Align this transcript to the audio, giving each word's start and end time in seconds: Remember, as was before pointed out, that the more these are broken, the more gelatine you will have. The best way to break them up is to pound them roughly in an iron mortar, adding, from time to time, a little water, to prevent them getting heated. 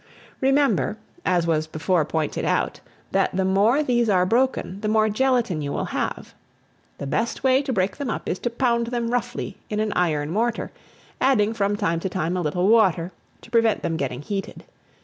Remember, 0.41 0.97
as 1.27 1.45
was 1.45 1.67
before 1.67 2.03
pointed 2.05 2.43
out, 2.43 2.79
that 3.11 3.35
the 3.35 3.45
more 3.45 3.83
these 3.83 4.09
are 4.09 4.25
broken, 4.25 4.81
the 4.81 4.87
more 4.87 5.09
gelatine 5.09 5.61
you 5.61 5.71
will 5.71 5.85
have. 5.93 6.33
The 6.97 7.05
best 7.05 7.43
way 7.43 7.61
to 7.61 7.71
break 7.71 7.97
them 7.97 8.09
up 8.09 8.27
is 8.27 8.39
to 8.39 8.49
pound 8.49 8.87
them 8.87 9.11
roughly 9.11 9.57
in 9.69 9.79
an 9.79 9.93
iron 9.93 10.31
mortar, 10.31 10.71
adding, 11.21 11.53
from 11.53 11.75
time 11.75 11.99
to 11.99 12.09
time, 12.09 12.35
a 12.35 12.41
little 12.41 12.67
water, 12.67 13.11
to 13.43 13.51
prevent 13.51 13.83
them 13.83 13.95
getting 13.95 14.23
heated. 14.23 14.63